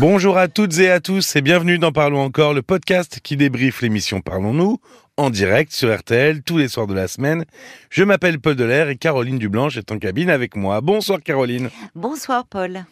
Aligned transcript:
Bonjour 0.00 0.38
à 0.38 0.48
toutes 0.48 0.78
et 0.78 0.90
à 0.90 0.98
tous 0.98 1.36
et 1.36 1.42
bienvenue 1.42 1.76
dans 1.76 1.92
Parlons 1.92 2.22
encore, 2.22 2.54
le 2.54 2.62
podcast 2.62 3.20
qui 3.22 3.36
débriefe 3.36 3.82
l'émission 3.82 4.22
Parlons-nous 4.22 4.80
en 5.18 5.28
direct 5.28 5.72
sur 5.72 5.94
RTL 5.94 6.42
tous 6.42 6.56
les 6.56 6.68
soirs 6.68 6.86
de 6.86 6.94
la 6.94 7.06
semaine. 7.06 7.44
Je 7.90 8.02
m'appelle 8.02 8.40
Paul 8.40 8.56
Delair 8.56 8.88
et 8.88 8.96
Caroline 8.96 9.36
Dublanche 9.36 9.76
est 9.76 9.92
en 9.92 9.98
cabine 9.98 10.30
avec 10.30 10.56
moi. 10.56 10.80
Bonsoir 10.80 11.20
Caroline. 11.22 11.68
Bonsoir 11.94 12.46
Paul. 12.46 12.86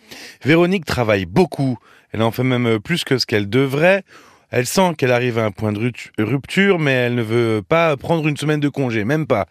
Véronique 0.44 0.85
travaille 0.85 1.24
beaucoup. 1.24 1.79
Elle 2.13 2.21
en 2.21 2.31
fait 2.31 2.42
même 2.42 2.79
plus 2.79 3.04
que 3.04 3.17
ce 3.17 3.25
qu'elle 3.25 3.49
devrait. 3.49 4.04
Elle 4.51 4.67
sent 4.67 4.93
qu'elle 4.99 5.13
arrive 5.13 5.38
à 5.38 5.47
un 5.47 5.51
point 5.51 5.72
de 5.72 5.90
rupture, 6.19 6.79
mais 6.79 6.93
elle 6.93 7.15
ne 7.15 7.22
veut 7.22 7.63
pas 7.67 7.97
prendre 7.97 8.29
une 8.29 8.37
semaine 8.37 8.61
de 8.61 8.69
congé, 8.69 9.04
même 9.04 9.27
pas. 9.27 9.47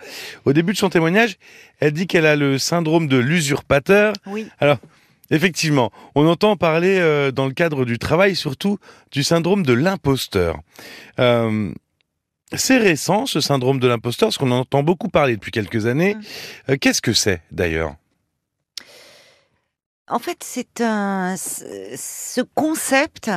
Au 0.45 0.53
début 0.53 0.73
de 0.73 0.77
son 0.77 0.89
témoignage, 0.89 1.37
elle 1.79 1.93
dit 1.93 2.05
qu'elle 2.05 2.27
a 2.27 2.35
le 2.35 2.59
syndrome 2.59 3.07
de 3.07 3.17
l'usurpateur. 3.17 4.13
Oui. 4.27 4.47
Alors, 4.59 4.77
effectivement, 5.31 5.91
on 6.15 6.27
entend 6.27 6.55
parler 6.55 6.97
euh, 6.99 7.31
dans 7.31 7.47
le 7.47 7.53
cadre 7.53 7.85
du 7.85 7.99
travail 7.99 8.35
surtout 8.35 8.77
du 9.11 9.23
syndrome 9.23 9.63
de 9.63 9.73
l'imposteur. 9.73 10.59
Euh, 11.19 11.71
c'est 12.55 12.77
récent, 12.77 13.25
ce 13.25 13.41
syndrome 13.41 13.79
de 13.79 13.87
l'imposteur, 13.87 14.27
parce 14.27 14.37
qu'on 14.37 14.51
en 14.51 14.59
entend 14.59 14.83
beaucoup 14.83 15.09
parler 15.09 15.35
depuis 15.35 15.51
quelques 15.51 15.85
années. 15.85 16.15
Mmh. 16.15 16.21
Euh, 16.69 16.77
qu'est-ce 16.79 17.01
que 17.01 17.13
c'est, 17.13 17.41
d'ailleurs? 17.51 17.95
En 20.09 20.19
fait, 20.19 20.37
c'est 20.41 20.79
un 20.79 21.35
ce 21.37 22.41
concept 22.55 23.29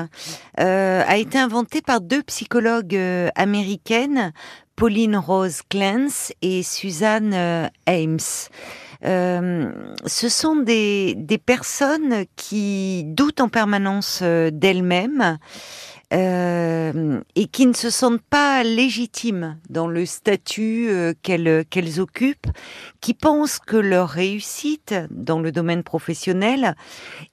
a 0.57 1.17
été 1.17 1.37
inventé 1.37 1.83
par 1.83 2.01
deux 2.01 2.23
psychologues 2.23 2.97
américaines, 3.35 4.33
Pauline 4.77 5.17
Rose 5.17 5.63
Clance 5.69 6.33
et 6.43 6.63
Suzanne 6.63 7.35
Ames. 7.87 8.19
Ce 9.03 10.29
sont 10.29 10.57
des, 10.57 11.15
des 11.17 11.39
personnes 11.39 12.25
qui 12.37 13.05
doutent 13.05 13.41
en 13.41 13.49
permanence 13.49 14.23
d'elles-mêmes 14.23 15.39
euh, 16.13 17.21
et 17.37 17.47
qui 17.47 17.67
ne 17.67 17.73
se 17.73 17.89
sentent 17.89 18.21
pas 18.21 18.65
légitimes 18.65 19.59
dans 19.69 19.87
le 19.87 20.05
statut 20.05 20.89
euh, 20.91 21.15
qu'elles 21.23 21.65
qu'elles 21.71 22.01
occupent, 22.01 22.49
qui 23.01 23.15
pensent 23.15 23.61
que 23.61 23.77
leur 23.77 24.09
réussite 24.09 24.93
dans 25.11 25.39
le 25.39 25.53
domaine 25.53 25.85
professionnel 25.85 26.75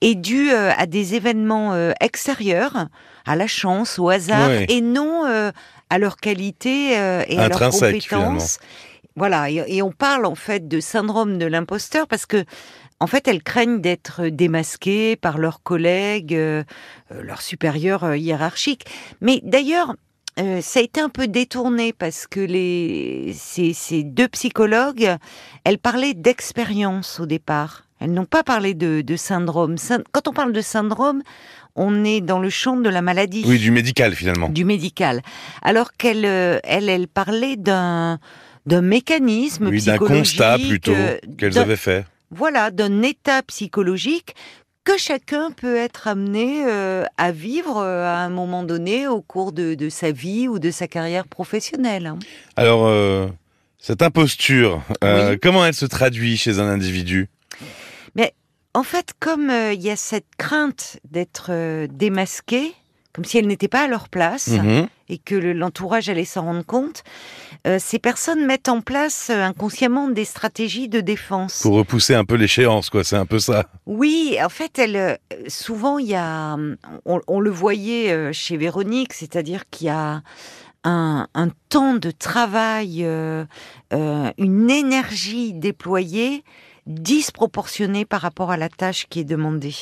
est 0.00 0.14
due 0.14 0.52
euh, 0.52 0.70
à 0.78 0.86
des 0.86 1.16
événements 1.16 1.74
extérieurs, 2.00 2.86
à 3.26 3.34
la 3.34 3.48
chance, 3.48 3.98
au 3.98 4.10
hasard, 4.10 4.48
et 4.68 4.80
non 4.80 5.24
à 5.90 5.98
leur 5.98 6.16
qualité 6.16 6.92
et 6.92 7.38
à 7.38 7.48
leurs 7.48 7.70
compétences. 7.70 8.60
Voilà, 9.18 9.50
et, 9.50 9.64
et, 9.66 9.82
on 9.82 9.92
parle 9.92 10.24
en 10.24 10.34
fait 10.34 10.68
de 10.68 10.80
syndrome 10.80 11.38
de 11.38 11.46
l'imposteur 11.46 12.06
parce 12.06 12.24
que 12.24 12.44
en 13.00 13.06
fait, 13.06 13.28
elles 13.28 13.42
craignent 13.42 13.80
d'être 13.80 14.26
démasquées 14.26 15.16
par 15.16 15.38
leurs 15.38 15.62
collègues, 15.62 16.34
euh, 16.34 16.64
euh, 17.12 17.22
leurs 17.22 17.42
supérieurs 17.42 18.04
euh, 18.04 18.16
hiérarchiques. 18.16 18.86
Mais 19.20 19.40
d'ailleurs, 19.44 19.94
ça 20.60 20.78
a 20.78 20.82
été 20.84 21.00
un 21.00 21.08
peu 21.08 21.26
détourné 21.26 21.92
parce 21.92 22.28
que 22.28 22.38
les, 22.38 23.34
ces, 23.34 24.04
deux 24.04 24.28
psychologues, 24.28 25.16
elles 25.64 25.78
parlaient 25.78 26.14
d'expérience 26.14 27.18
au 27.18 27.26
départ. 27.26 27.86
Elles 27.98 28.12
n'ont 28.12 28.24
pas 28.24 28.44
parlé 28.44 28.74
de, 28.74 29.16
syndrome. 29.16 29.74
Quand 30.12 30.28
on 30.28 30.32
parle 30.32 30.52
de 30.52 30.60
syndrome, 30.60 31.22
on 31.74 32.04
est 32.04 32.20
dans 32.20 32.38
le 32.38 32.50
champ 32.50 32.76
de 32.76 32.88
la 32.88 33.02
maladie. 33.02 33.42
Oui, 33.48 33.58
du 33.58 33.72
médical 33.72 34.14
finalement. 34.14 34.48
Du 34.48 34.64
médical. 34.64 35.22
Alors 35.62 35.94
qu'elles, 35.94 36.24
elles, 36.24 36.88
elles 36.88 37.08
parlaient 37.08 37.56
d'un 37.56 38.20
d'un 38.68 38.82
mécanisme 38.82 39.68
oui, 39.68 39.82
d'un 39.82 39.98
constat 39.98 40.58
plutôt 40.58 40.94
qu'elles 41.36 41.58
avaient 41.58 41.76
fait 41.76 42.04
voilà, 42.30 42.70
d'un 42.70 43.02
état 43.02 43.42
psychologique 43.42 44.34
que 44.84 44.96
chacun 44.96 45.50
peut 45.50 45.76
être 45.76 46.08
amené 46.08 46.64
euh, 46.66 47.04
à 47.18 47.30
vivre 47.30 47.78
euh, 47.78 48.06
à 48.06 48.18
un 48.18 48.30
moment 48.30 48.62
donné 48.62 49.06
au 49.06 49.20
cours 49.20 49.52
de, 49.52 49.88
sa 49.90 50.12
vie 50.12 50.48
ou 50.48 50.58
de 50.58 50.70
sa 50.70 50.88
carrière 50.88 51.26
professionnelle. 51.26 52.14
Alors, 52.56 52.86
euh, 52.86 53.28
cette 53.78 54.02
imposture, 54.02 54.82
comment 55.42 55.64
elle 55.64 55.74
se 55.74 55.86
traduit 55.86 56.36
chez 56.36 56.58
un 56.58 56.68
individu? 56.68 57.28
Mais 58.14 58.34
en 58.74 58.82
fait, 58.82 59.12
comme 59.20 59.50
il 59.50 59.82
y 59.82 59.90
a 59.90 59.96
cette 59.96 60.26
crainte 60.38 60.98
d'être 61.10 61.86
démasqué, 61.88 62.72
comme 63.12 63.24
si 63.24 63.38
elles 63.38 63.46
n'étaient 63.46 63.68
pas 63.68 63.84
à 63.84 63.88
leur 63.88 64.08
place 64.08 64.48
mhm. 64.48 64.88
Et 65.08 65.18
que 65.18 65.34
l'entourage 65.34 66.08
allait 66.08 66.24
s'en 66.24 66.42
rendre 66.42 66.64
compte, 66.64 67.02
euh, 67.66 67.78
ces 67.80 67.98
personnes 67.98 68.46
mettent 68.46 68.68
en 68.68 68.80
place 68.80 69.30
euh, 69.30 69.42
inconsciemment 69.42 70.08
des 70.08 70.24
stratégies 70.24 70.88
de 70.88 71.00
défense. 71.00 71.60
Pour 71.62 71.74
repousser 71.74 72.14
un 72.14 72.24
peu 72.24 72.34
l'échéance, 72.34 72.90
quoi, 72.90 73.04
c'est 73.04 73.16
un 73.16 73.26
peu 73.26 73.38
ça. 73.38 73.64
Oui, 73.86 74.38
en 74.42 74.48
fait, 74.48 74.78
elle, 74.78 74.96
euh, 74.96 75.16
souvent, 75.48 75.98
il 75.98 76.08
y 76.08 76.14
a, 76.14 76.56
on, 77.04 77.40
le 77.40 77.50
voyait 77.50 78.32
chez 78.32 78.56
Véronique, 78.56 79.12
c'est-à-dire 79.12 79.68
qu'il 79.70 79.86
y 79.86 79.90
a 79.90 80.22
un, 80.84 81.26
temps 81.68 81.94
de 81.94 82.10
travail, 82.10 83.06
une 83.92 84.70
énergie 84.70 85.52
déployée 85.52 86.44
disproportionnée 86.86 88.04
par 88.04 88.22
rapport 88.22 88.50
à 88.50 88.56
la 88.56 88.68
tâche 88.68 89.06
qui 89.08 89.20
est 89.20 89.24
demandée. 89.24 89.74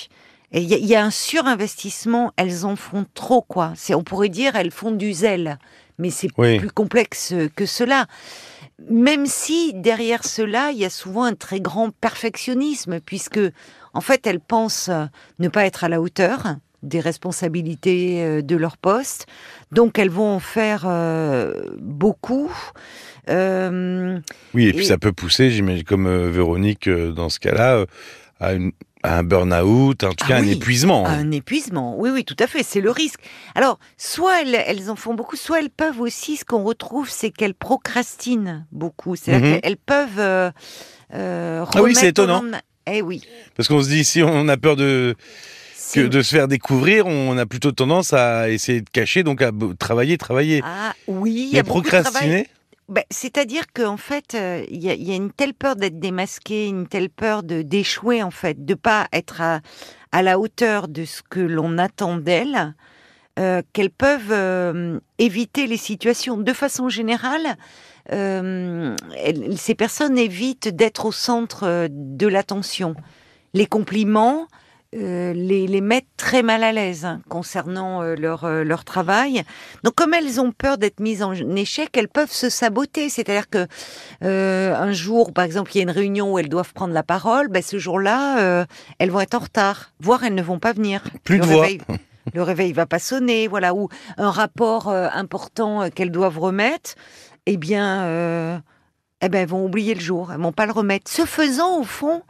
Il 0.56 0.86
y, 0.86 0.94
a 0.94 1.04
un 1.04 1.10
surinvestissement, 1.10 2.32
elles 2.36 2.64
en 2.64 2.76
font 2.76 3.04
trop, 3.12 3.42
quoi. 3.42 3.74
On 3.90 4.02
pourrait 4.02 4.30
dire, 4.30 4.56
elles 4.56 4.70
font 4.70 4.90
du 4.90 5.12
zèle, 5.12 5.58
mais 5.98 6.08
c'est 6.08 6.32
plus 6.32 6.70
complexe 6.70 7.34
que 7.54 7.66
cela. 7.66 8.06
Même 8.90 9.26
si 9.26 9.74
derrière 9.74 10.24
cela, 10.24 10.70
il 10.70 10.78
y 10.78 10.86
a 10.86 10.90
souvent 10.90 11.24
un 11.24 11.34
très 11.34 11.60
grand 11.60 11.90
perfectionnisme, 11.90 13.00
puisque, 13.00 13.40
en 13.92 14.00
fait, 14.00 14.26
elles 14.26 14.40
pensent 14.40 14.90
ne 15.38 15.48
pas 15.48 15.66
être 15.66 15.84
à 15.84 15.90
la 15.90 16.00
hauteur 16.00 16.56
des 16.82 17.00
responsabilités 17.00 18.22
euh, 18.22 18.42
de 18.42 18.56
leur 18.56 18.76
poste, 18.76 19.26
donc 19.72 19.98
elles 19.98 20.10
vont 20.10 20.30
en 20.30 20.40
faire 20.40 20.84
euh, 20.86 21.54
beaucoup. 21.80 22.50
Euh, 23.28 24.18
oui, 24.54 24.68
et 24.68 24.72
puis 24.72 24.86
ça 24.86 24.98
peut 24.98 25.12
pousser, 25.12 25.50
j'imagine, 25.50 25.84
comme 25.84 26.28
Véronique 26.28 26.88
dans 26.88 27.28
ce 27.28 27.40
cas-là, 27.40 27.84
à 28.38 28.52
une, 28.54 28.72
un 29.06 29.22
burn-out, 29.22 30.04
en 30.04 30.10
tout 30.10 30.24
ah 30.24 30.28
cas 30.28 30.36
un 30.38 30.46
épuisement. 30.46 31.06
Un 31.06 31.30
épuisement, 31.30 31.96
oui, 31.98 32.10
oui, 32.12 32.24
tout 32.24 32.36
à 32.38 32.46
fait, 32.46 32.62
c'est 32.62 32.80
le 32.80 32.90
risque. 32.90 33.20
Alors, 33.54 33.78
soit 33.96 34.42
elles, 34.42 34.90
en 34.90 34.96
font 34.96 35.14
beaucoup, 35.14 35.36
soit 35.36 35.60
elles 35.60 35.70
peuvent 35.70 36.00
aussi, 36.00 36.36
ce 36.36 36.44
qu'on 36.44 36.62
retrouve, 36.62 37.08
c'est 37.10 37.30
qu'elles 37.30 37.54
procrastinent 37.54 38.66
beaucoup. 38.72 39.16
C'est-à-dire 39.16 39.48
mhm. 39.48 39.60
qu'elles 39.60 39.76
peuvent 39.76 40.18
euh, 40.18 40.50
euh, 41.14 41.64
Ah 41.74 41.82
oui, 41.82 41.94
c'est 41.94 42.08
étonnant. 42.08 42.42
Eh 42.90 43.02
oui. 43.02 43.22
Parce 43.56 43.68
qu'on 43.68 43.82
se 43.82 43.88
dit, 43.88 44.04
si 44.04 44.22
on 44.22 44.48
a 44.48 44.56
peur 44.56 44.76
de 44.76 45.16
que 45.94 46.00
de 46.00 46.22
se 46.22 46.34
faire 46.34 46.48
découvrir, 46.48 47.06
on 47.06 47.38
a 47.38 47.46
plutôt 47.46 47.72
tendance 47.72 48.12
à 48.12 48.50
essayer 48.50 48.80
de 48.80 48.90
cacher, 48.90 49.22
donc 49.22 49.40
à 49.40 49.50
travailler, 49.78 50.18
travailler. 50.18 50.60
Ah 50.64 50.92
oui, 51.06 51.50
Mais 51.52 51.62
procrastiner 51.62 52.48
bah, 52.88 53.02
c'est-à-dire 53.10 53.64
qu'en 53.72 53.96
fait, 53.96 54.34
euh, 54.36 54.64
il 54.70 54.82
y, 54.84 55.12
a 55.12 55.16
une 55.16 55.32
telle 55.32 55.54
peur 55.54 55.74
d'être 55.74 55.98
démasqué, 55.98 56.68
une 56.68 56.86
telle 56.86 57.10
peur 57.10 57.42
de 57.42 57.62
d'échouer 57.62 58.22
en 58.22 58.30
fait, 58.30 58.64
de 58.64 58.74
pas 58.74 59.08
être 59.12 59.40
à, 59.40 60.22
la 60.22 60.38
hauteur 60.38 60.86
de 60.86 61.04
ce 61.04 61.20
que 61.22 61.40
l'on 61.40 61.78
attend 61.78 62.16
d'elles, 62.16 62.74
euh, 63.40 63.60
qu'elles 63.72 63.90
peuvent 63.90 64.30
euh, 64.30 65.00
éviter 65.18 65.66
les 65.66 65.76
situations. 65.76 66.36
De 66.36 66.52
façon 66.52 66.88
générale, 66.88 67.56
ces 68.08 69.74
personnes 69.76 70.16
évitent 70.16 70.68
d'être 70.68 71.06
au 71.06 71.12
centre 71.12 71.88
de 71.90 72.26
l'attention. 72.28 72.94
Les 73.52 73.66
compliments, 73.66 74.46
euh, 74.94 75.32
les, 75.32 75.66
les 75.66 75.80
mettent 75.80 76.06
très 76.16 76.42
mal 76.42 76.62
à 76.62 76.70
l'aise 76.70 77.04
hein, 77.04 77.20
concernant 77.28 78.02
euh, 78.02 78.14
leur, 78.14 78.44
euh, 78.44 78.62
leur 78.62 78.84
travail. 78.84 79.42
Donc 79.82 79.94
comme 79.96 80.14
elles 80.14 80.40
ont 80.40 80.52
peur 80.52 80.78
d'être 80.78 81.00
mises 81.00 81.22
en 81.22 81.32
échec, 81.56 81.90
elles 81.96 82.08
peuvent 82.08 82.32
se 82.32 82.48
saboter. 82.48 83.08
C'est-à-dire 83.08 83.50
que 83.50 83.66
un 84.22 84.92
jour, 84.92 85.32
par 85.32 85.44
exemple, 85.44 85.72
il 85.74 85.78
y 85.78 85.80
a 85.80 85.82
une 85.82 85.90
réunion 85.90 86.32
où 86.32 86.38
elles 86.38 86.48
doivent 86.48 86.72
prendre 86.72 86.94
la 86.94 87.02
parole, 87.02 87.48
ben, 87.48 87.62
ce 87.62 87.78
jour-là, 87.78 88.66
elles 88.98 89.10
vont 89.10 89.20
être 89.20 89.34
en 89.34 89.40
retard, 89.40 89.92
voire 90.00 90.24
elles 90.24 90.34
ne 90.34 90.42
vont 90.42 90.58
pas 90.58 90.72
venir. 90.72 91.02
Plus 91.24 91.38
le 91.38 91.44
de 91.44 91.48
réveil, 91.48 91.80
voix. 91.86 91.96
Le 92.34 92.42
réveil 92.42 92.72
va 92.72 92.86
pas 92.86 92.98
sonner, 92.98 93.48
voilà, 93.48 93.74
ou 93.74 93.88
un 94.16 94.30
rapport 94.30 94.88
important 94.88 95.90
qu'elles 95.90 96.10
doivent 96.10 96.38
remettre, 96.38 96.94
eh 97.46 97.56
bien, 97.56 98.62
eh 99.20 99.28
ben, 99.28 99.42
elles 99.42 99.48
vont 99.48 99.64
oublier 99.64 99.94
le 99.94 100.00
jour, 100.00 100.32
elles 100.32 100.40
vont 100.40 100.52
pas 100.52 100.66
le 100.66 100.72
remettre. 100.72 101.10
Ce 101.10 101.24
faisant, 101.24 101.80
au 101.80 101.84
fond, 101.84 102.22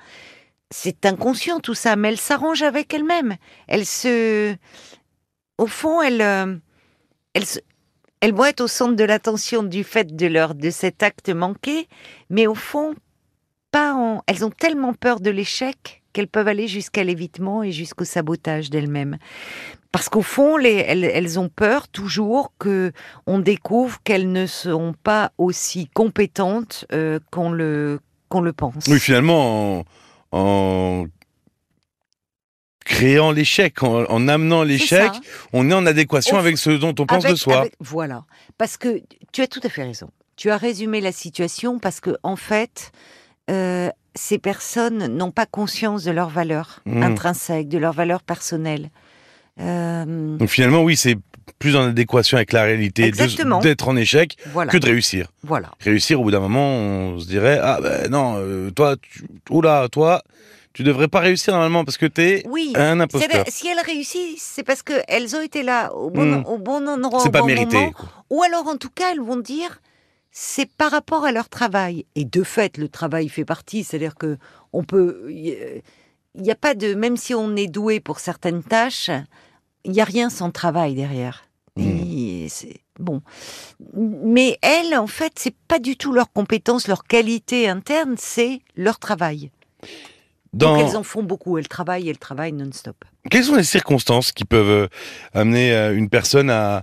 c'est 0.71 1.07
inconscient 1.07 1.61
tout 1.61 1.75
ça, 1.75 1.97
mais 1.97 2.09
elle 2.09 2.19
s'arrange 2.19 2.63
avec 2.63 2.93
elle-même. 2.93 3.37
Elle 3.69 3.87
se, 3.87 4.57
au 5.59 5.67
fond, 5.67 6.03
elle, 6.03 6.21
euh, 6.21 6.57
elle, 7.35 7.45
elles 8.21 8.35
vont 8.35 8.45
être 8.45 8.63
au 8.63 8.69
centre 8.69 8.97
de 8.97 9.05
l'attention 9.05 9.63
du 9.63 9.85
fait 9.85 10.17
de 10.17 10.27
leur 10.27 10.55
de 10.55 10.71
cet 10.71 11.03
acte 11.03 11.29
manqué, 11.29 11.89
mais 12.31 12.47
au 12.47 12.55
fond, 12.55 12.95
pas 13.71 13.95
en, 13.95 14.23
elles 14.27 14.45
ont 14.45 14.51
tellement 14.51 14.95
peur 14.95 15.21
de 15.21 15.31
l'échec 15.31 16.03
qu'elles 16.13 16.29
peuvent 16.29 16.49
aller 16.49 16.67
jusqu'à 16.67 17.05
l'évitement 17.05 17.63
et 17.63 17.73
jusqu'au 17.73 18.05
sabotage 18.05 18.71
d'elles-mêmes. 18.71 19.19
Parce 19.93 20.09
qu'au 20.09 20.23
fond, 20.23 20.57
les, 20.57 20.75
elles, 20.75 21.39
ont 21.39 21.49
peur 21.49 21.89
toujours 21.89 22.53
que 22.59 22.93
on 23.27 23.39
découvre 23.39 24.03
qu'elles 24.03 24.31
ne 24.33 24.47
sont 24.47 24.95
pas 25.03 25.33
aussi 25.39 25.89
compétentes 25.89 26.87
euh, 26.93 27.19
qu'on 27.31 27.51
le 27.51 28.01
qu'on 28.29 28.41
le 28.41 28.53
pense. 28.53 28.87
Oui, 28.89 28.99
finalement 28.99 29.85
en 30.33 31.07
créant 32.85 33.33
l'échec, 33.33 33.83
en, 33.83 34.29
amenant 34.29 34.63
l'échec, 34.63 35.11
on 35.53 35.71
est 35.71 35.75
en 35.75 35.87
adéquation 35.87 36.39
avec 36.39 36.57
ce 36.57 36.71
dont 36.71 36.95
on 36.99 37.07
pense 37.07 37.25
de 37.25 37.35
soi. 37.35 37.67
voilà, 37.81 38.25
parce 38.59 38.77
que 38.77 39.03
tu 39.33 39.43
as 39.43 39.49
tout 39.49 39.61
à 39.65 39.69
fait 39.69 39.83
raison. 39.83 40.11
Tu 40.37 40.51
as 40.51 40.57
résumé 40.57 41.01
la 41.01 41.13
situation 41.13 41.79
parce 41.79 42.01
que 42.01 42.17
en 42.23 42.37
fait, 42.37 42.93
euh, 43.51 43.91
ces 44.15 44.39
personnes 44.39 45.07
n'ont 45.09 45.31
pas 45.31 45.47
conscience 45.47 46.05
de 46.05 46.11
leurs 46.11 46.29
valeurs 46.29 46.81
mmh. 46.87 47.03
intrinsèques, 47.03 47.69
de 47.69 47.79
leurs 47.79 47.93
valeurs 47.93 48.23
personnelles. 48.23 48.91
Euh... 49.61 50.37
Donc 50.37 50.49
finalement, 50.49 50.83
oui, 50.83 50.97
c'est 50.97 51.17
plus 51.59 51.77
en 51.77 51.83
adéquation 51.83 52.37
avec 52.37 52.53
la 52.53 52.65
réalité 52.65 53.11
d'être 53.11 53.89
en 53.89 53.97
échec 53.97 54.37
que 54.71 54.77
de 54.77 54.87
réussir. 54.87 55.29
Voilà. 55.43 55.71
Réussir, 55.81 56.21
au 56.21 56.25
bout 56.25 56.31
d'un 56.31 56.41
moment, 56.41 56.77
on 56.77 57.19
se 57.19 57.27
dirait 57.27 57.59
ah 57.63 57.79
ben 57.81 58.11
non, 58.11 58.37
euh, 58.39 58.71
toi, 58.71 58.97
tu, 59.01 59.25
oula, 59.51 59.89
toi, 59.91 60.23
tu 60.73 60.83
devrais 60.83 61.09
pas 61.09 61.21
réussir 61.21 61.55
normalement 61.55 61.85
parce 61.85 61.97
que 61.97 62.07
tu 62.07 62.23
es 62.23 62.47
un 62.77 63.01
imposteur. 63.01 63.45
Si 63.49 63.69
elles 63.69 63.81
réussissent, 63.85 64.53
c'est 64.55 64.63
parce 64.63 64.83
qu'elles 64.83 65.35
ont 65.35 65.41
été 65.41 65.63
là 65.63 65.95
au 65.95 66.11
bon, 66.11 66.41
hmm. 66.41 66.47
au 66.47 66.59
bon 66.59 66.87
endroit, 66.87 67.27
au 67.27 67.31
pas 67.31 67.41
bon 67.41 67.47
mérité, 67.47 67.77
moment. 67.77 67.93
Ou 68.31 68.43
alors, 68.43 68.67
en 68.67 68.77
tout 68.77 68.91
cas, 68.95 69.13
elles 69.13 69.21
vont 69.21 69.39
dire 69.39 69.81
c'est 70.39 70.71
par 70.71 70.91
rapport 70.91 71.25
à 71.25 71.33
leur 71.33 71.49
travail. 71.49 72.05
Et 72.15 72.27
de 72.27 72.43
fait, 72.43 72.77
le 72.77 72.91
travail 72.91 73.31
fait 73.31 73.47
partie. 73.47 73.85
C'est-à-dire 73.85 74.17
que 74.17 74.37
on 74.75 74.85
peut, 74.85 75.25
il 75.31 75.83
n'y 76.37 76.51
a 76.51 76.55
pas 76.55 76.75
de, 76.75 76.93
même 76.93 77.17
si 77.17 77.35
on 77.35 77.57
est 77.57 77.69
doué 77.69 78.01
pour 78.01 78.19
certaines 78.21 78.63
tâches, 78.63 79.11
il 79.87 79.93
n'y 79.93 80.01
a 80.01 80.05
rien 80.05 80.29
sans 80.29 80.51
travail 80.51 80.95
derrière. 80.95 81.45
C'est 82.49 82.81
bon. 82.99 83.23
Mais 83.95 84.59
elles, 84.63 84.97
en 84.97 85.07
fait, 85.07 85.33
c'est 85.37 85.55
pas 85.69 85.79
du 85.79 85.97
tout 85.97 86.13
leur 86.13 86.33
compétence, 86.33 86.89
leur 86.89 87.05
qualité 87.05 87.69
interne, 87.69 88.15
c'est 88.19 88.61
leur 88.77 88.99
travail. 88.99 89.51
Donc 90.53 90.81
elles 90.81 90.97
en 90.97 91.03
font 91.03 91.23
beaucoup, 91.23 91.59
elles 91.59 91.69
travaillent, 91.69 92.09
elles 92.09 92.19
travaillent 92.19 92.53
non-stop. 92.53 92.97
Quelles 93.31 93.45
sont 93.45 93.57
les 93.57 93.65
circonstances 93.65 94.33
qui 94.33 94.45
peuvent 94.45 94.71
euh, 94.71 94.89
amener 95.35 95.73
euh, 95.73 95.95
une 95.95 96.09
personne 96.09 96.49
à, 96.49 96.83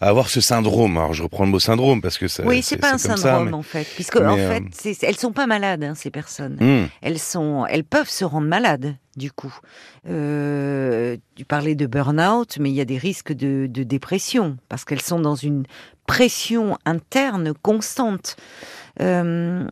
avoir 0.00 0.28
ce 0.28 0.40
syndrome. 0.40 0.96
Alors 0.96 1.12
je 1.12 1.22
reprends 1.22 1.44
le 1.44 1.50
mot 1.50 1.58
syndrome 1.58 2.00
parce 2.00 2.18
que 2.18 2.28
ça. 2.28 2.44
Oui, 2.44 2.62
c'est 2.62 2.76
pas 2.76 2.92
un 2.92 2.98
syndrome 2.98 3.54
en 3.54 3.62
fait, 3.62 3.86
puisque 3.94 4.16
en 4.16 4.36
fait, 4.36 4.62
euh, 4.86 4.94
elles 5.02 5.16
sont 5.16 5.32
pas 5.32 5.46
malades 5.46 5.82
hein, 5.82 5.94
ces 5.94 6.10
personnes. 6.10 6.56
Hmm. 6.60 6.86
Elles 7.02 7.18
sont, 7.18 7.66
elles 7.68 7.84
peuvent 7.84 8.10
se 8.10 8.24
rendre 8.24 8.46
malades 8.46 8.96
du 9.16 9.32
coup. 9.32 9.54
Euh, 10.08 11.16
tu 11.34 11.44
parlais 11.44 11.74
de 11.74 11.86
burn-out, 11.86 12.58
mais 12.60 12.70
il 12.70 12.76
y 12.76 12.80
a 12.80 12.84
des 12.84 12.98
risques 12.98 13.32
de, 13.32 13.66
de 13.68 13.82
dépression 13.82 14.56
parce 14.68 14.84
qu'elles 14.84 15.02
sont 15.02 15.20
dans 15.20 15.34
une 15.34 15.64
pression 16.06 16.78
interne 16.86 17.52
constante. 17.62 18.36
Euh, 19.00 19.66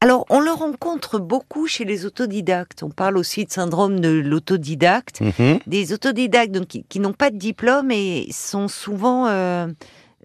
alors, 0.00 0.26
on 0.30 0.38
le 0.38 0.52
rencontre 0.52 1.18
beaucoup 1.18 1.66
chez 1.66 1.84
les 1.84 2.06
autodidactes. 2.06 2.84
On 2.84 2.90
parle 2.90 3.18
aussi 3.18 3.44
de 3.44 3.50
syndrome 3.50 3.98
de 3.98 4.08
l'autodidacte. 4.08 5.20
Mhm. 5.20 5.58
Des 5.66 5.92
autodidactes 5.92 6.52
donc, 6.52 6.68
qui, 6.88 7.00
n'ont 7.00 7.12
pas 7.12 7.30
de 7.30 7.36
diplôme 7.36 7.90
et 7.90 8.28
sont 8.30 8.68
souvent 8.68 9.26
euh, 9.26 9.66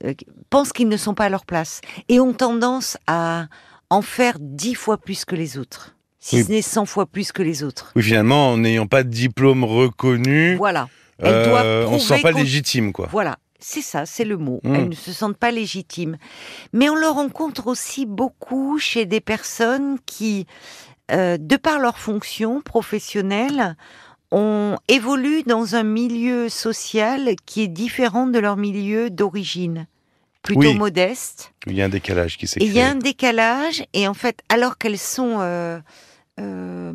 euh, 0.03 0.13
pensent 0.51 0.73
qu'ils 0.73 0.89
ne 0.89 0.97
sont 0.97 1.15
pas 1.15 1.25
à 1.25 1.29
leur 1.29 1.45
place 1.45 1.81
et 2.07 2.19
ont 2.19 2.33
tendance 2.33 2.97
à 3.07 3.47
en 3.89 4.03
faire 4.03 4.37
dix 4.39 4.75
fois 4.75 4.97
plus 4.97 5.25
que 5.25 5.35
les 5.35 5.57
autres, 5.57 5.95
si 6.19 6.43
ce 6.43 6.51
n'est 6.51 6.61
cent 6.61 6.85
fois 6.85 7.05
plus 7.05 7.31
que 7.31 7.41
les 7.41 7.63
autres. 7.63 7.91
Oui, 7.95 8.03
finalement, 8.03 8.51
en 8.51 8.57
n'ayant 8.57 8.87
pas 8.87 9.03
de 9.03 9.09
diplôme 9.09 9.63
reconnu, 9.63 10.55
voilà. 10.55 10.87
Euh, 11.23 11.85
on 11.87 11.93
ne 11.93 11.99
se 11.99 12.07
sent 12.07 12.21
pas 12.21 12.31
légitime, 12.31 12.91
quoi. 12.91 13.07
Voilà. 13.11 13.37
C'est 13.65 13.81
ça, 13.81 14.05
c'est 14.05 14.25
le 14.25 14.35
mot. 14.35 14.59
Elles 14.65 14.85
hmm. 14.85 14.89
ne 14.89 14.95
se 14.95 15.13
sentent 15.13 15.37
pas 15.37 15.51
légitimes. 15.51 16.17
Mais 16.73 16.89
on 16.89 16.95
le 16.95 17.07
rencontre 17.07 17.67
aussi 17.67 18.05
beaucoup 18.05 18.77
chez 18.77 19.05
des 19.05 19.21
personnes 19.21 19.97
qui, 20.05 20.47
euh, 21.11 21.37
de 21.39 21.55
par 21.55 21.79
leur 21.79 21.97
fonction 21.97 22.61
professionnelle, 22.61 23.77
ont 24.31 24.75
évolué 24.89 25.43
dans 25.43 25.75
un 25.75 25.83
milieu 25.83 26.49
social 26.49 27.35
qui 27.45 27.61
est 27.61 27.67
différent 27.69 28.27
de 28.27 28.37
leur 28.37 28.57
milieu 28.57 29.09
d'origine 29.09 29.87
plutôt 30.41 30.73
modeste. 30.73 31.53
Il 31.65 31.73
y 31.73 31.81
a 31.81 31.85
un 31.85 31.89
décalage 31.89 32.37
qui 32.37 32.47
s'est. 32.47 32.59
Il 32.61 32.73
y 32.73 32.81
a 32.81 32.89
un 32.89 32.95
décalage, 32.95 33.85
et 33.93 34.09
en 34.09 34.13
fait, 34.13 34.41
alors 34.49 34.77
qu'elles 34.77 34.97
sont 34.97 35.37
euh, 35.39 35.79
euh, 36.37 36.91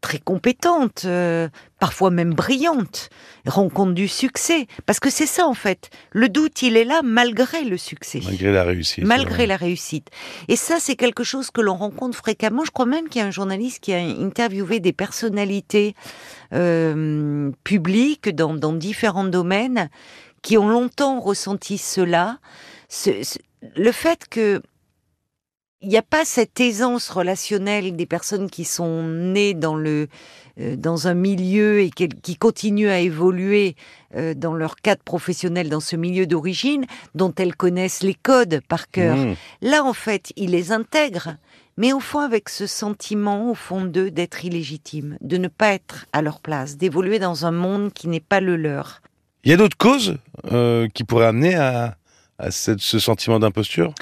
très 0.00 0.18
compétente, 0.18 1.02
euh, 1.04 1.48
parfois 1.78 2.10
même 2.10 2.34
brillante, 2.34 3.08
rencontre 3.46 3.92
du 3.92 4.08
succès. 4.08 4.66
Parce 4.86 5.00
que 5.00 5.10
c'est 5.10 5.26
ça 5.26 5.46
en 5.46 5.54
fait. 5.54 5.90
Le 6.12 6.28
doute, 6.28 6.62
il 6.62 6.76
est 6.76 6.84
là 6.84 7.02
malgré 7.02 7.64
le 7.64 7.76
succès. 7.76 8.20
Malgré 8.24 8.52
la 8.52 8.64
réussite. 8.64 9.04
Malgré 9.04 9.46
la 9.46 9.56
réussite. 9.56 10.08
Et 10.48 10.56
ça, 10.56 10.76
c'est 10.80 10.96
quelque 10.96 11.24
chose 11.24 11.50
que 11.50 11.60
l'on 11.60 11.76
rencontre 11.76 12.16
fréquemment. 12.16 12.64
Je 12.64 12.70
crois 12.70 12.86
même 12.86 13.08
qu'il 13.08 13.20
y 13.20 13.24
a 13.24 13.26
un 13.26 13.32
journaliste 13.32 13.80
qui 13.80 13.92
a 13.92 13.98
interviewé 13.98 14.80
des 14.80 14.92
personnalités 14.92 15.94
euh, 16.52 17.50
publiques 17.64 18.34
dans, 18.34 18.72
différents 18.72 19.24
domaines 19.24 19.88
qui 20.42 20.58
ont 20.58 20.68
longtemps 20.68 21.20
ressenti 21.20 21.78
cela. 21.78 22.38
le 23.76 23.92
fait 23.92 24.28
que 24.28 24.62
il 25.84 25.88
n'y 25.88 25.98
a 25.98 26.02
pas 26.02 26.24
cette 26.24 26.58
aisance 26.60 27.10
relationnelle 27.10 27.94
des 27.94 28.06
personnes 28.06 28.48
qui 28.48 28.64
sont 28.64 29.02
nées 29.02 29.52
dans 29.52 29.76
le 29.76 30.08
euh, 30.60 30.76
dans 30.76 31.08
un 31.08 31.14
milieu 31.14 31.80
et 31.80 31.90
qui, 31.90 32.36
continuent 32.36 32.88
à 32.88 33.00
évoluer 33.00 33.74
euh, 34.14 34.34
dans 34.34 34.54
leur 34.54 34.76
cadre 34.76 35.02
professionnel 35.02 35.68
dans 35.68 35.80
ce 35.80 35.96
milieu 35.96 36.26
d'origine, 36.26 36.86
dont 37.14 37.34
elles 37.36 37.56
connaissent 37.56 38.02
les 38.02 38.14
codes 38.14 38.60
par 38.68 38.88
cœur. 38.88 39.16
Mmh. 39.16 39.34
Là, 39.62 39.84
en 39.84 39.92
fait, 39.92 40.32
ils 40.36 40.50
les 40.50 40.70
intègrent, 40.70 41.36
mais 41.76 41.92
au 41.92 42.00
fond 42.00 42.20
avec 42.20 42.48
ce 42.48 42.66
sentiment 42.66 43.50
au 43.50 43.54
fond 43.54 43.84
d'eux 43.84 44.10
d'être 44.10 44.44
illégitimes, 44.44 45.18
de 45.20 45.36
ne 45.36 45.48
pas 45.48 45.72
être 45.72 46.06
à 46.12 46.22
leur 46.22 46.40
place, 46.40 46.76
d'évoluer 46.76 47.18
dans 47.18 47.46
un 47.46 47.52
monde 47.52 47.92
qui 47.92 48.06
n'est 48.08 48.20
pas 48.20 48.40
le 48.40 48.56
leur. 48.56 49.02
Il 49.42 49.50
y 49.50 49.54
a 49.54 49.56
d'autres 49.56 49.76
causes 49.76 50.16
euh, 50.52 50.88
qui 50.94 51.04
pourraient 51.04 51.26
amener 51.26 51.56
à, 51.56 51.96
à 52.44 52.50
ce 52.50 52.98
sentiment 52.98 53.38
d'imposture? 53.38 53.94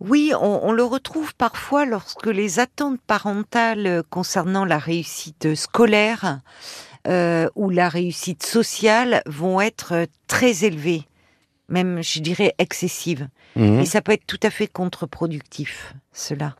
Oui, 0.00 0.32
on, 0.40 0.72
le 0.72 0.82
retrouve 0.82 1.34
parfois 1.34 1.84
lorsque 1.84 2.26
les 2.26 2.58
attentes 2.58 3.00
parentales 3.06 4.02
concernant 4.08 4.64
la 4.64 4.78
réussite 4.78 5.54
scolaire 5.54 6.40
euh, 7.06 7.48
ou 7.54 7.68
la 7.68 7.90
réussite 7.90 8.42
sociale 8.42 9.22
vont 9.26 9.60
être 9.60 10.06
très 10.26 10.64
élevées, 10.64 11.02
même 11.68 12.02
je 12.02 12.20
dirais 12.20 12.54
excessives. 12.58 13.28
Mmh. 13.56 13.80
Et 13.80 13.84
ça 13.84 14.00
peut 14.00 14.12
être 14.12 14.26
tout 14.26 14.40
à 14.42 14.48
fait 14.48 14.68
contre-productif, 14.68 15.94
cela. 16.12 16.56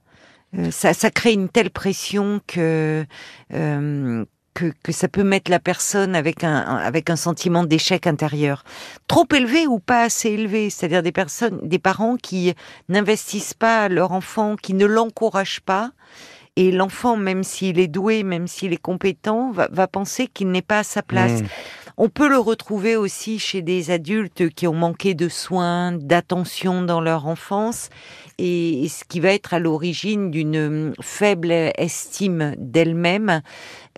Euh, 0.58 0.70
ça, 0.70 0.92
ça, 0.92 1.10
crée 1.10 1.32
une 1.32 1.48
telle 1.48 1.70
pression 1.70 2.40
que 2.46 3.06
euh, 3.54 4.24
que, 4.54 4.72
que, 4.82 4.92
ça 4.92 5.08
peut 5.08 5.22
mettre 5.22 5.50
la 5.50 5.60
personne 5.60 6.14
avec 6.14 6.44
un, 6.44 6.56
avec 6.56 7.10
un 7.10 7.16
sentiment 7.16 7.64
d'échec 7.64 8.06
intérieur. 8.06 8.64
Trop 9.06 9.26
élevé 9.34 9.66
ou 9.66 9.78
pas 9.78 10.02
assez 10.02 10.30
élevé, 10.30 10.70
c'est-à-dire 10.70 11.02
des 11.02 11.12
personnes, 11.12 11.60
des 11.62 11.78
parents 11.78 12.16
qui 12.16 12.54
n'investissent 12.88 13.54
pas 13.54 13.88
leur 13.88 14.12
enfant, 14.12 14.56
qui 14.56 14.74
ne 14.74 14.86
l'encouragent 14.86 15.60
pas, 15.60 15.92
et 16.56 16.72
l'enfant, 16.72 17.16
même 17.16 17.44
s'il 17.44 17.78
est 17.78 17.88
doué, 17.88 18.22
même 18.22 18.46
s'il 18.46 18.72
est 18.72 18.82
compétent, 18.82 19.50
va, 19.50 19.68
va 19.70 19.86
penser 19.86 20.26
qu'il 20.26 20.50
n'est 20.50 20.62
pas 20.62 20.80
à 20.80 20.84
sa 20.84 21.02
place. 21.02 21.42
Mmh. 21.42 21.46
On 22.02 22.08
peut 22.08 22.30
le 22.30 22.38
retrouver 22.38 22.96
aussi 22.96 23.38
chez 23.38 23.60
des 23.60 23.90
adultes 23.90 24.48
qui 24.48 24.66
ont 24.66 24.72
manqué 24.72 25.12
de 25.12 25.28
soins, 25.28 25.92
d'attention 25.92 26.80
dans 26.80 27.02
leur 27.02 27.26
enfance, 27.26 27.90
et 28.38 28.86
ce 28.88 29.04
qui 29.04 29.20
va 29.20 29.34
être 29.34 29.52
à 29.52 29.58
l'origine 29.58 30.30
d'une 30.30 30.94
faible 31.02 31.52
estime 31.52 32.54
d'elle-même, 32.56 33.42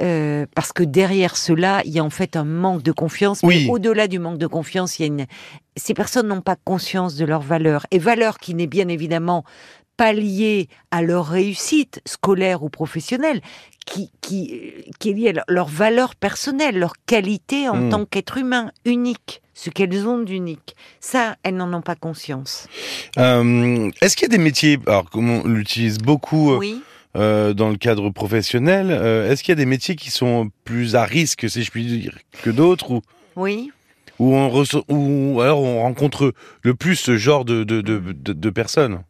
euh, 0.01 0.47
parce 0.53 0.73
que 0.73 0.83
derrière 0.83 1.37
cela, 1.37 1.81
il 1.85 1.93
y 1.93 2.01
a 2.01 2.05
en 2.05 2.11
fait 2.11 2.35
un 2.35 2.43
manque 2.43 2.83
de 2.83 2.91
confiance. 2.91 3.45
Mais 3.45 3.69
au-delà 3.71 4.09
du 4.09 4.19
manque 4.19 4.39
de 4.39 4.49
confiance, 4.49 4.99
il 4.99 5.03
y 5.03 5.05
a 5.05 5.07
une... 5.07 5.27
ces 5.77 5.95
personnes 5.95 6.27
n'ont 6.27 6.41
pas 6.41 6.57
conscience 6.57 7.15
de 7.15 7.25
leurs 7.25 7.43
valeurs, 7.43 7.87
et 7.93 8.01
valeurs 8.01 8.39
qui 8.39 8.57
n'est 8.57 8.67
bien 8.67 8.89
évidemment 8.89 9.45
pas 9.97 10.13
liées 10.13 10.69
à 10.91 11.03
leur 11.03 11.27
réussite 11.27 12.01
scolaire 12.07 12.63
ou 12.63 12.69
professionnelle, 12.69 13.41
qui, 13.87 14.11
qui, 14.21 14.61
qui 14.99 15.11
est 15.11 15.13
liée 15.13 15.33
à 15.37 15.45
leur 15.49 15.69
valeur 15.69 16.15
personnelle, 16.15 16.79
leur 16.79 16.95
qualité 17.07 17.69
en 17.69 17.77
hmm. 17.77 17.89
tant 17.91 18.05
qu'être 18.07 18.39
humain 18.39 18.71
unique, 18.85 19.43
ce 19.55 19.71
qu'elles 19.71 20.07
ont 20.07 20.19
d'unique. 20.19 20.77
Ça, 21.01 21.37
elles 21.43 21.57
n'en 21.57 21.73
ont 21.73 21.83
pas 21.83 21.97
conscience. 21.97 22.69
Euh, 23.19 23.91
est-ce 24.01 24.17
qu'il 24.17 24.29
y 24.29 24.33
a 24.33 24.37
des 24.37 24.43
métiers, 24.43 24.79
alors 24.87 25.11
comme 25.11 25.31
on 25.31 25.47
l'utilise 25.47 25.99
beaucoup 25.99 26.53
euh, 26.53 26.61
euh, 27.17 27.55
dans 27.55 27.71
le 27.71 27.77
cadre 27.77 28.11
professionnel, 28.11 28.91
est-ce 28.91 29.43
qu'il 29.43 29.53
y 29.53 29.59
a 29.59 29.63
des 29.63 29.67
métiers 29.67 29.97
qui 29.97 30.11
sont 30.11 30.51
plus 30.65 30.97
à 30.97 31.05
risque, 31.05 31.49
si 31.51 31.63
je 31.63 31.71
puis 31.71 31.85
dire, 31.85 32.19
que 32.43 32.51
d'autres 32.51 32.91
ou... 32.91 33.03
Oui. 33.37 33.71
Où 34.19 34.37
on, 34.37 34.65
ou 34.89 35.41
alors 35.41 35.63
on 35.63 35.83
rencontre 35.83 36.33
le 36.63 36.75
plus 36.75 36.97
ce 36.97 37.17
genre 37.17 37.45
de, 37.45 37.65
de, 37.65 37.81
de, 37.81 38.13
de 38.15 38.51
personnes? 38.51 39.03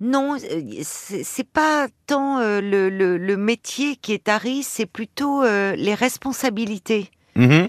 Non, 0.00 0.36
euh, 0.36 0.62
c'est 0.82 1.48
pas 1.48 1.88
tant 2.06 2.38
euh, 2.38 2.60
le, 2.60 3.36
métier 3.36 3.96
qui 3.96 4.12
est 4.12 4.28
à 4.28 4.36
risque, 4.36 4.70
c'est 4.74 4.86
plutôt 4.86 5.42
euh, 5.42 5.74
les 5.76 5.94
responsabilités 5.94 7.10
mmh 7.34 7.66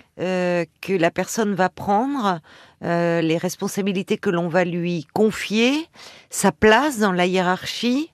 que 0.81 0.93
la 0.93 1.11
personne 1.11 1.53
va 1.53 1.69
prendre, 1.69 2.39
les 2.81 3.37
responsabilités 3.37 4.17
que 4.17 4.29
l'on 4.29 4.47
va 4.47 4.63
lui 4.63 5.05
confier, 5.13 5.87
sa 6.29 6.51
place 6.51 6.99
dans 6.99 7.11
la 7.11 7.25
hiérarchie, 7.25 8.11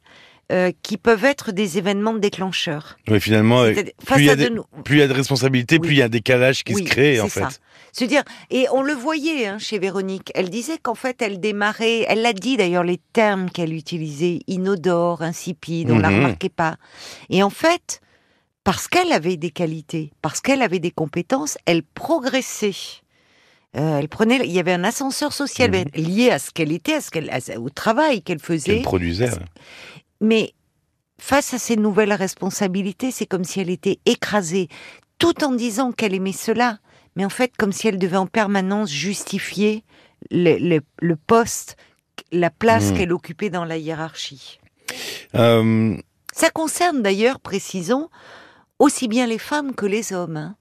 euh, 0.53 0.71
qui 0.83 0.97
peuvent 0.97 1.25
être 1.25 1.51
des 1.51 1.77
événements 1.79 2.13
déclencheurs. 2.13 2.97
Oui, 3.09 3.19
finalement, 3.19 3.63
euh, 3.63 3.73
plus 4.05 4.19
il 4.19 4.25
y 4.25 4.29
a 4.29 4.35
de 4.35 4.49
nou- 4.49 4.65
plus 4.85 4.97
il 4.97 4.99
y 4.99 5.01
a 5.01 5.07
de 5.07 5.13
responsabilités, 5.13 5.75
Oui. 5.75 5.87
plus 5.87 5.91
il 5.95 5.97
y 5.97 6.01
a 6.01 6.05
un 6.05 6.09
décalage 6.09 6.63
qui 6.63 6.75
Oui, 6.75 6.83
se 6.85 6.89
crée, 6.89 7.19
en 7.19 7.23
c'est 7.25 7.39
fait. 7.39 7.39
ça. 7.41 7.49
Se 7.91 8.05
dire, 8.05 8.23
et 8.51 8.65
on 8.71 8.81
le 8.83 8.93
voyait 8.93 9.47
hein, 9.47 9.57
chez 9.59 9.79
Véronique, 9.79 10.31
elle 10.35 10.49
disait 10.49 10.77
qu'en 10.81 10.95
fait 10.95 11.21
elle 11.21 11.39
démarrait, 11.39 12.05
elle 12.07 12.21
l'a 12.21 12.33
dit 12.33 12.55
d'ailleurs 12.57 12.83
les 12.83 12.99
termes 13.13 13.49
qu'elle 13.49 13.73
utilisait, 13.73 14.39
inodore, 14.47 15.21
insipide, 15.21 15.91
on 15.91 15.99
la 15.99 16.09
Mhm. 16.09 16.15
remarquait 16.17 16.49
pas. 16.49 16.77
Et 17.29 17.41
en 17.43 17.49
fait, 17.51 17.99
parce 18.63 18.87
qu'elle 18.87 19.11
avait 19.11 19.37
des 19.37 19.51
qualités, 19.51 20.11
parce 20.21 20.39
qu'elle 20.41 20.61
avait 20.61 20.79
des 20.79 20.91
compétences, 20.91 21.57
elle 21.65 21.83
progressait. 21.83 22.71
Euh, 23.75 23.97
elle 23.99 24.07
prenait, 24.07 24.39
il 24.43 24.51
y 24.51 24.59
avait 24.59 24.73
un 24.73 24.83
ascenseur 24.83 25.33
social 25.33 25.71
Mhm. 25.71 25.85
lié 25.95 26.29
à 26.31 26.37
ce 26.39 26.51
qu'elle 26.51 26.71
était, 26.71 26.93
à 26.93 27.01
ce 27.01 27.09
qu'elle, 27.11 27.29
au 27.57 27.69
travail 27.69 28.21
qu'elle 28.21 28.39
faisait. 28.39 28.73
Qu'elle 28.75 28.81
produisait. 28.83 29.29
Mais 30.23 30.53
face 31.19 31.53
à 31.53 31.59
ces 31.59 31.75
nouvelles 31.75 32.13
responsabilités, 32.13 33.11
c'est 33.11 33.25
comme 33.27 33.43
si 33.43 33.59
elle 33.59 33.69
était 33.69 33.99
écrasée, 34.05 34.69
tout 35.19 35.43
en 35.43 35.51
disant 35.51 35.91
qu'elle 35.91 36.15
aimait 36.15 36.31
cela, 36.31 36.79
mais 37.15 37.25
en 37.25 37.29
fait 37.29 37.51
comme 37.57 37.71
si 37.71 37.87
elle 37.87 37.99
devait 37.99 38.17
en 38.17 38.25
permanence 38.25 38.89
justifier 38.89 39.83
le, 40.31 40.57
le- 40.57 40.81
le 41.01 41.15
poste, 41.17 41.75
la 42.31 42.49
place 42.49 42.91
Hmm. 42.91 42.95
qu'elle 42.97 43.13
occupait 43.13 43.49
dans 43.51 43.65
la 43.65 43.77
hiérarchie. 43.77 44.59
Euh, 45.35 45.95
Ça 46.33 46.49
concerne 46.49 47.01
d'ailleurs, 47.03 47.39
précisons, 47.39 48.09
aussi 48.79 49.07
bien 49.07 49.27
les 49.27 49.37
femmes 49.37 49.75
que 49.75 49.85
les 49.85 50.13
hommes. 50.13 50.37
hein. 50.37 50.55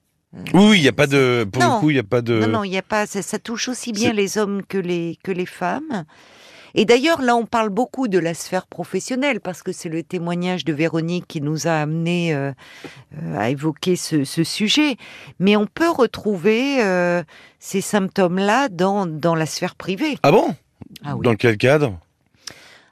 oui, 0.54 0.64
oui, 0.70 0.78
il 0.78 0.82
n'y 0.82 0.88
a 0.88 0.92
pas 0.92 1.06
de. 1.06 1.46
Pour 1.50 1.62
Non. 1.62 1.76
le 1.76 1.80
coup, 1.80 1.90
il 1.90 1.94
n'y 1.94 1.98
a 2.00 2.04
pas 2.04 2.20
de. 2.22 2.40
Non, 2.40 2.48
non, 2.48 2.64
il 2.64 2.70
n'y 2.70 2.78
a 2.78 2.82
pas. 2.82 3.06
Ça, 3.06 3.22
ça 3.22 3.38
touche 3.38 3.68
aussi 3.68 3.92
bien 3.92 4.12
les 4.12 4.38
hommes 4.38 4.62
que 4.66 4.78
les 4.78 5.18
que 5.22 5.30
les 5.32 5.46
femmes. 5.46 6.04
Et 6.74 6.84
d'ailleurs, 6.84 7.20
là, 7.20 7.36
on 7.36 7.46
parle 7.46 7.68
beaucoup 7.68 8.08
de 8.08 8.18
la 8.18 8.34
sphère 8.34 8.66
professionnelle 8.66 9.40
parce 9.40 9.62
que 9.62 9.72
c'est 9.72 9.88
le 9.88 10.02
témoignage 10.02 10.64
de 10.64 10.72
Véronique 10.72 11.26
qui 11.28 11.40
nous 11.40 11.66
a 11.66 11.72
amené 11.72 12.34
euh, 12.34 12.52
euh, 13.20 13.38
à 13.38 13.50
évoquer 13.50 13.96
ce, 13.96 14.24
ce 14.24 14.44
sujet. 14.44 14.96
Mais 15.38 15.56
on 15.56 15.66
peut 15.66 15.90
retrouver 15.90 16.82
euh, 16.82 17.22
ces 17.58 17.80
symptômes-là 17.80 18.68
dans 18.68 19.06
dans 19.06 19.34
la 19.34 19.46
sphère 19.46 19.74
privée. 19.74 20.18
Ah 20.22 20.32
bon? 20.32 20.54
Ah 21.04 21.16
oui. 21.16 21.24
Dans 21.24 21.34
quel 21.34 21.56
cadre? 21.56 21.98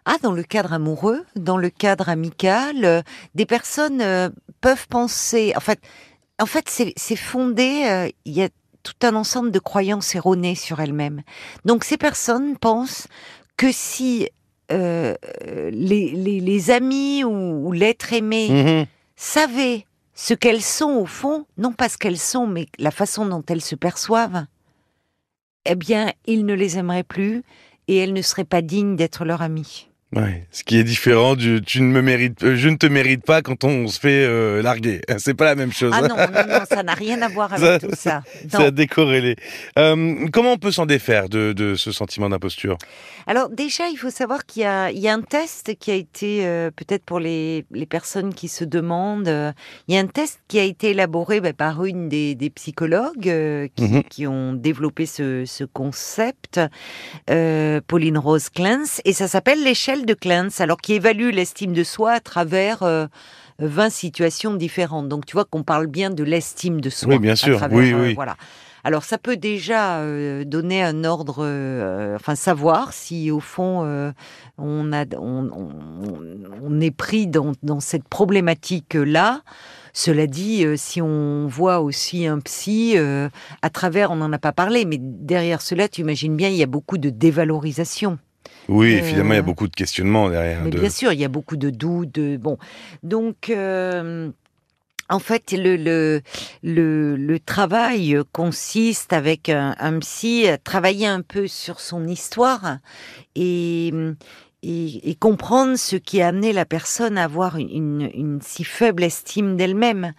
Ah, 0.04 0.16
dans 0.22 0.32
le 0.32 0.42
cadre 0.42 0.72
amoureux, 0.72 1.24
dans 1.36 1.56
le 1.56 1.70
cadre 1.70 2.08
amical, 2.08 2.84
euh, 2.84 3.02
des 3.34 3.46
personnes 3.46 4.02
peuvent 4.60 4.88
penser. 4.88 5.52
En 5.56 5.60
fait, 5.60 5.80
en 6.40 6.46
fait, 6.46 6.68
c'est 6.96 7.16
fondé. 7.16 8.10
Il 8.24 8.32
y 8.32 8.42
a 8.42 8.48
tout 8.82 8.94
un 9.06 9.14
ensemble 9.14 9.50
de 9.50 9.58
croyances 9.58 10.14
erronées 10.14 10.54
sur 10.54 10.80
elles-mêmes. 10.80 11.22
Donc, 11.66 11.84
ces 11.84 11.98
personnes 11.98 12.56
pensent 12.56 13.08
que 13.60 13.72
si 13.72 14.26
euh, 14.72 15.14
les, 15.70 16.12
les, 16.12 16.40
les 16.40 16.70
amis 16.70 17.24
ou, 17.24 17.66
ou 17.68 17.72
l'être 17.72 18.14
aimé 18.14 18.48
Mhm. 18.48 18.86
savaient 19.16 19.84
ce 20.14 20.32
qu'elles 20.32 20.62
sont 20.62 20.92
au 20.92 21.04
fond, 21.04 21.44
non 21.58 21.72
pas 21.72 21.90
ce 21.90 21.98
qu'elles 21.98 22.16
sont, 22.16 22.46
mais 22.46 22.68
la 22.78 22.90
façon 22.90 23.26
dont 23.26 23.44
elles 23.50 23.60
se 23.60 23.74
perçoivent, 23.74 24.46
eh 25.66 25.74
bien, 25.74 26.10
ils 26.24 26.46
ne 26.46 26.54
les 26.54 26.78
aimeraient 26.78 27.02
plus 27.02 27.42
et 27.86 27.98
elles 27.98 28.14
ne 28.14 28.22
seraient 28.22 28.44
pas 28.46 28.62
dignes 28.62 28.96
d'être 28.96 29.26
leur 29.26 29.42
amie. 29.42 29.89
Ouais, 30.16 30.44
ce 30.50 30.64
qui 30.64 30.76
est 30.76 30.82
différent 30.82 31.36
du 31.36 31.62
tu 31.64 31.80
ne 31.82 31.86
me 31.86 32.02
mérites, 32.02 32.42
euh, 32.42 32.56
je 32.56 32.68
ne 32.68 32.74
te 32.76 32.86
mérite 32.86 33.24
pas 33.24 33.42
quand 33.42 33.62
on 33.62 33.86
se 33.86 34.00
fait 34.00 34.24
euh, 34.24 34.60
larguer. 34.60 35.02
C'est 35.18 35.34
pas 35.34 35.44
la 35.44 35.54
même 35.54 35.72
chose. 35.72 35.92
Ah 35.94 36.02
non, 36.02 36.16
non, 36.16 36.26
non, 36.48 36.64
ça 36.68 36.82
n'a 36.82 36.94
rien 36.94 37.22
à 37.22 37.28
voir 37.28 37.52
avec 37.52 37.64
Ça- 37.80 37.88
tout 37.88 37.94
ça. 37.96 38.22
C'est 38.48 38.56
à 38.64 38.70
décorréler. 38.72 39.36
Euh, 39.78 40.26
comment 40.32 40.54
on 40.54 40.56
peut 40.58 40.72
s'en 40.72 40.84
défaire 40.84 41.28
de, 41.28 41.52
de 41.52 41.76
ce 41.76 41.92
sentiment 41.92 42.28
d'imposture? 42.28 42.76
Alors 43.28 43.50
déjà, 43.50 43.86
il 43.88 43.96
faut 43.98 44.10
savoir 44.10 44.46
qu'il 44.46 44.62
y 44.62 44.64
a, 44.64 44.90
il 44.90 44.98
y 44.98 45.06
a 45.06 45.14
un 45.14 45.22
test 45.22 45.76
qui 45.78 45.92
a 45.92 45.94
été, 45.94 46.44
euh, 46.44 46.72
peut-être 46.74 47.04
pour 47.04 47.20
les, 47.20 47.64
les 47.70 47.86
personnes 47.86 48.34
qui 48.34 48.48
se 48.48 48.64
demandent, 48.64 49.54
il 49.86 49.94
y 49.94 49.96
a 49.96 50.00
un 50.00 50.08
test 50.08 50.40
qui 50.48 50.58
a 50.58 50.64
été 50.64 50.90
élaboré 50.90 51.40
bah, 51.40 51.52
par 51.52 51.84
une 51.84 52.08
des, 52.08 52.34
des 52.34 52.50
psychologues 52.50 53.70
qui, 53.76 53.84
Mhm. 53.84 54.02
qui 54.10 54.26
ont 54.26 54.54
développé 54.54 55.06
ce, 55.06 55.44
ce 55.46 55.62
concept, 55.62 56.58
Pauline 57.86 58.18
Rose 58.18 58.48
Clance, 58.48 59.00
et 59.04 59.12
ça 59.12 59.28
s'appelle 59.28 59.62
l'échelle 59.62 59.99
de 60.06 60.14
Clance, 60.14 60.60
alors 60.60 60.78
qui 60.78 60.94
évalue 60.94 61.30
l'estime 61.30 61.72
de 61.72 61.84
soi 61.84 62.12
à 62.12 62.20
travers... 62.20 62.82
euh, 62.82 63.06
20 63.62 63.90
situations 63.90 64.54
différentes. 64.54 65.10
Donc 65.10 65.26
tu 65.26 65.34
vois 65.34 65.44
qu'on 65.44 65.62
parle 65.62 65.86
bien 65.86 66.08
de 66.08 66.24
l'estime 66.24 66.80
de 66.80 66.88
soi. 66.88 67.12
Oui, 67.12 67.18
bien 67.18 67.32
à 67.32 67.36
sûr. 67.36 67.58
travers, 67.58 67.76
Oui, 67.78 67.92
euh, 67.92 68.02
oui. 68.04 68.14
Voilà. 68.14 68.36
Alors 68.84 69.04
ça 69.04 69.18
peut 69.18 69.36
déjà 69.36 69.98
euh, 69.98 70.44
donner 70.46 70.82
un 70.82 71.04
ordre, 71.04 71.40
euh, 71.44 72.16
enfin 72.16 72.36
savoir 72.36 72.94
si 72.94 73.30
au 73.30 73.38
fond 73.40 73.82
euh, 73.84 74.12
on, 74.56 74.90
a, 74.94 75.04
on, 75.18 75.50
on- 75.52 76.18
on 76.62 76.80
est 76.80 76.90
pris 76.90 77.26
dans, 77.26 77.52
dans 77.62 77.80
cette 77.80 78.08
problématique 78.08 78.94
là. 78.94 79.42
Cela 79.92 80.26
dit, 80.26 80.64
si 80.76 81.02
on 81.02 81.46
voit 81.46 81.80
aussi 81.80 82.26
un 82.26 82.38
psy, 82.38 82.94
à 82.96 83.70
travers, 83.70 84.10
on 84.10 84.16
n'en 84.16 84.32
a 84.32 84.38
pas 84.38 84.52
parlé, 84.52 84.86
mais 84.86 84.96
derrière 85.00 85.60
cela, 85.60 85.86
tu 85.88 86.00
imagines 86.00 86.34
bien, 86.34 86.48
il 86.48 86.54
y 86.56 86.62
a 86.62 86.66
beaucoup 86.66 86.96
de 86.96 87.10
dévalorisation. 87.10 88.16
Oui, 88.70 88.94
Euh, 88.98 89.02
finalement, 89.02 89.32
il 89.34 89.36
y 89.36 89.40
a 89.40 89.42
beaucoup 89.42 89.68
de 89.68 89.74
questionnements 89.76 90.30
derrière. 90.30 90.62
Mais 90.62 90.70
de- 90.70 90.78
bien 90.78 90.90
sûr, 90.90 91.12
il 91.12 91.20
y 91.20 91.24
a 91.24 91.28
beaucoup 91.28 91.56
de 91.56 91.70
doutes. 91.70 92.14
De... 92.14 92.36
Bon, 92.36 92.56
donc. 93.02 93.50
euh, 93.50 94.30
En 95.12 95.18
fait, 95.18 95.50
le, 95.50 95.74
le, 95.76 96.20
le, 96.62 97.16
le 97.16 97.40
travail 97.40 98.16
consiste 98.30 99.12
avec 99.12 99.48
un, 99.48 99.74
un 99.80 99.98
psy 99.98 100.46
à 100.46 100.56
travailler 100.56 101.08
un 101.08 101.20
peu 101.20 101.48
sur 101.48 101.80
son 101.80 102.06
histoire 102.06 102.78
et, 103.34 103.92
et, 104.62 105.10
et 105.10 105.14
comprendre 105.16 105.74
ce 105.76 105.96
qui 105.96 106.22
a 106.22 106.28
amené 106.28 106.52
la 106.52 106.64
personne 106.64 107.18
à 107.18 107.24
avoir 107.24 107.56
une, 107.56 108.08
une 108.14 108.38
si 108.40 108.62
faible 108.62 109.02
estime 109.02 109.56
d'elle-même, 109.56 110.12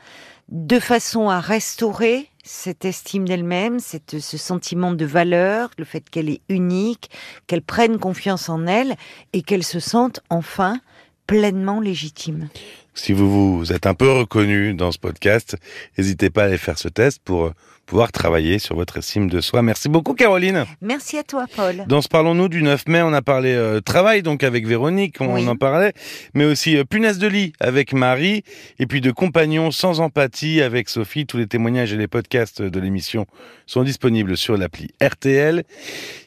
de 0.50 0.78
façon 0.80 1.30
à 1.30 1.40
restaurer 1.40 2.28
cette 2.44 2.86
estime 2.86 3.28
d'elle-même, 3.28 3.80
ce 3.80 4.38
sentiment 4.38 4.92
de 4.92 5.06
valeur, 5.06 5.70
le 5.78 5.86
fait 5.86 6.10
qu'elle 6.10 6.30
est 6.30 6.42
unique, 6.50 7.10
qu'elle 7.48 7.62
prenne 7.62 8.00
confiance 8.00 8.50
en 8.50 8.68
elle 8.68 8.96
et 9.34 9.42
qu'elle 9.42 9.64
se 9.64 9.80
sente 9.80 10.22
enfin 10.30 10.80
pleinement 11.28 11.80
légitime. 11.80 12.50
Si 12.94 13.14
vous 13.14 13.58
vous 13.58 13.72
êtes 13.72 13.86
un 13.86 13.94
peu 13.94 14.12
reconnu 14.12 14.74
dans 14.74 14.92
ce 14.92 15.00
podcast, 15.00 15.56
n'hésitez 15.98 16.30
pas 16.30 16.44
à 16.44 16.46
aller 16.48 16.58
faire 16.58 16.78
ce 16.78 16.90
test 16.90 17.22
pour 17.24 17.46
euh, 17.46 17.54
pouvoir 17.86 18.12
travailler 18.12 18.58
sur 18.58 18.76
votre 18.76 18.98
estime 18.98 19.30
de 19.30 19.42
soi. 19.42 19.62
Merci 19.62 19.90
beaucoup, 19.90 20.14
Caroline. 20.14 20.66
Merci 20.82 21.18
à 21.18 21.24
toi, 21.24 21.46
Paul. 21.54 21.84
Dans 21.88 22.02
ce 22.02 22.08
Parlons-nous 22.08 22.48
du 22.48 22.62
9 22.64 22.88
mai, 22.88 23.02
on 23.02 23.12
a 23.14 23.22
parlé 23.22 23.52
euh, 23.54 23.82
travail, 23.82 24.22
donc 24.24 24.44
avec 24.44 24.66
Véronique, 24.66 25.18
on 25.20 25.34
Oui. 25.36 25.48
en 25.48 25.56
parlait, 25.56 25.94
mais 26.34 26.46
aussi 26.46 26.78
euh, 26.78 26.84
punaise 26.86 27.18
de 27.20 27.28
lit 27.28 27.54
avec 27.60 27.94
Marie, 27.94 28.44
et 28.80 28.86
puis 28.88 29.02
de 29.02 29.12
compagnons 29.12 29.72
sans 29.72 30.00
empathie 30.00 30.62
avec 30.62 30.88
Sophie. 30.88 31.26
Tous 31.26 31.38
les 31.38 31.48
témoignages 31.48 31.92
et 31.92 31.98
les 31.98 32.08
podcasts 32.08 32.62
de 32.62 32.80
l'émission 32.80 33.26
sont 33.66 33.84
disponibles 33.84 34.38
sur 34.38 34.56
l'appli 34.58 34.90
RTL. 35.02 35.64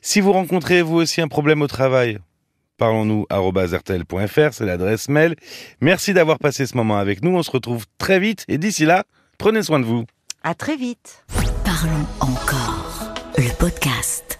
Si 0.02 0.20
vous 0.20 0.32
rencontrez 0.32 0.82
vous 0.82 0.96
aussi 0.96 1.20
un 1.22 1.28
problème 1.28 1.62
au 1.62 1.66
travail, 1.66 2.18
parlons-nous 2.76 3.26
rtl.fr, 3.30 4.52
c'est 4.52 4.64
l'adresse 4.66 5.08
mail. 5.08 5.36
Merci 5.80 6.12
d'avoir 6.12 6.38
passé 6.38 6.66
ce 6.66 6.76
moment 6.76 6.98
avec 6.98 7.22
nous. 7.22 7.30
On 7.36 7.42
se 7.42 7.50
retrouve 7.50 7.86
très 7.98 8.18
vite, 8.20 8.44
et 8.48 8.58
d'ici 8.58 8.84
là, 8.84 9.04
prenez 9.38 9.62
soin 9.62 9.80
de 9.80 9.84
vous. 9.86 10.04
À 10.42 10.54
très 10.54 10.76
vite. 10.76 11.24
Encore. 12.20 13.14
Le 13.36 13.50
podcast. 13.58 14.33